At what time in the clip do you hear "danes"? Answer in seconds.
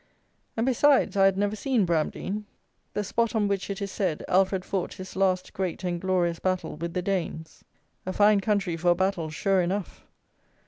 7.03-7.63